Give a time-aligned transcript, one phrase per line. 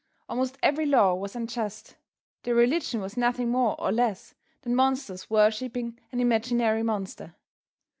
[0.27, 1.95] Almost every law was unjust.
[2.41, 7.35] Their religion was nothing more or less than monsters worshiping an imaginary monster.